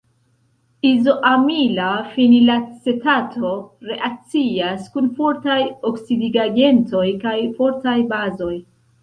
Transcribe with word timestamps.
Izoamila 0.91 1.89
fenilacetato 2.13 3.51
reakcias 3.91 4.89
kun 4.97 5.11
fortaj 5.21 5.59
oksidigagentoj 5.93 7.05
kaj 7.27 7.37
fortaj 7.61 7.97
bazoj. 8.17 8.53